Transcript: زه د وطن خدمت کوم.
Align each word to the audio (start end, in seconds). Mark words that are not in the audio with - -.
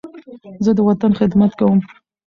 زه 0.65 0.71
د 0.77 0.79
وطن 0.87 1.11
خدمت 1.19 1.51
کوم. 1.59 1.79